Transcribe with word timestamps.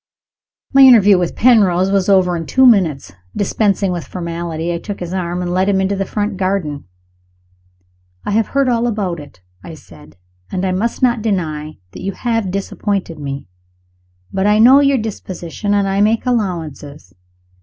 My 0.73 0.81
interview 0.81 1.19
with 1.19 1.35
Penrose 1.35 1.91
was 1.91 2.09
over 2.09 2.35
in 2.35 2.47
two 2.47 2.65
minutes. 2.65 3.11
Dispensing 3.35 3.91
with 3.91 4.07
formality, 4.07 4.73
I 4.73 4.79
took 4.79 4.99
his 4.99 5.13
arm, 5.13 5.43
and 5.43 5.53
led 5.53 5.69
him 5.69 5.79
into 5.79 5.95
the 5.95 6.07
front 6.07 6.37
garden. 6.37 6.85
"I 8.25 8.31
have 8.31 8.47
heard 8.47 8.67
all 8.67 8.87
about 8.87 9.19
it," 9.19 9.41
I 9.63 9.75
said; 9.75 10.17
"and 10.51 10.65
I 10.65 10.71
must 10.71 11.03
not 11.03 11.21
deny 11.21 11.77
that 11.91 12.01
you 12.01 12.13
have 12.13 12.49
disappointed 12.49 13.19
me. 13.19 13.47
But 14.33 14.47
I 14.47 14.57
know 14.57 14.79
your 14.79 14.97
disposition, 14.97 15.75
and 15.75 15.87
I 15.87 16.01
make 16.01 16.25
allowances. 16.25 17.13